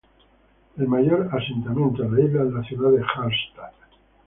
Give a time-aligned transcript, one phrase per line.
[0.79, 3.69] El mayor asentamiento en la isla es la ciudad de Harstad.